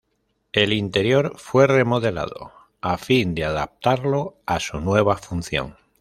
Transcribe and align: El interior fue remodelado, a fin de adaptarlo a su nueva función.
El 0.51 0.73
interior 0.73 1.33
fue 1.37 1.67
remodelado, 1.67 2.51
a 2.81 2.97
fin 2.97 3.35
de 3.35 3.45
adaptarlo 3.45 4.35
a 4.47 4.59
su 4.59 4.79
nueva 4.79 5.15
función. 5.17 5.77